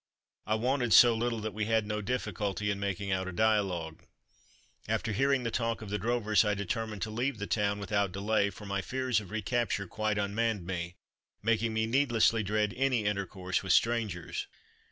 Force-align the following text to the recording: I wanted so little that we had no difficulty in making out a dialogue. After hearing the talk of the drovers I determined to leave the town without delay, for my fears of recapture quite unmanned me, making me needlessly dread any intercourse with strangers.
I 0.47 0.55
wanted 0.55 0.93
so 0.93 1.13
little 1.13 1.41
that 1.41 1.53
we 1.53 1.65
had 1.65 1.85
no 1.85 2.01
difficulty 2.01 2.71
in 2.71 2.79
making 2.79 3.11
out 3.11 3.27
a 3.27 3.31
dialogue. 3.31 4.01
After 4.87 5.11
hearing 5.11 5.43
the 5.43 5.51
talk 5.51 5.83
of 5.83 5.91
the 5.91 5.99
drovers 5.99 6.43
I 6.43 6.55
determined 6.55 7.03
to 7.03 7.11
leave 7.11 7.37
the 7.37 7.45
town 7.45 7.77
without 7.77 8.11
delay, 8.11 8.49
for 8.49 8.65
my 8.65 8.81
fears 8.81 9.19
of 9.19 9.29
recapture 9.29 9.85
quite 9.85 10.17
unmanned 10.17 10.65
me, 10.65 10.95
making 11.43 11.75
me 11.75 11.85
needlessly 11.85 12.41
dread 12.41 12.73
any 12.75 13.05
intercourse 13.05 13.61
with 13.61 13.73
strangers. 13.73 14.47